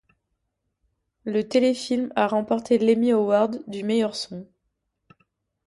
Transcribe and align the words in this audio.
Le 1.25 1.47
téléfilm 1.47 2.11
a 2.15 2.25
remporte 2.25 2.71
l'Emmy 2.71 3.11
Award 3.11 3.61
du 3.67 3.83
meilleur 3.83 4.15
son. 4.15 4.47